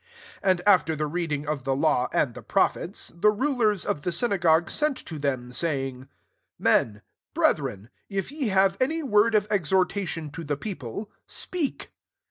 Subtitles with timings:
[0.41, 4.11] 15 And aflei* the reading of the law and the prophets, the rulers of the
[4.11, 6.07] synagogue sent to them, saying,
[6.57, 7.03] «*Men,
[7.35, 11.91] brethren, if ye have any word of exhortation to the people, speak."